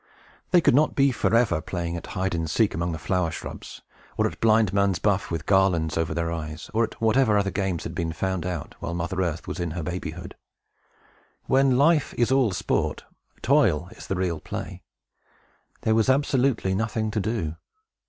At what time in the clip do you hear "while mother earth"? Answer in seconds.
8.79-9.47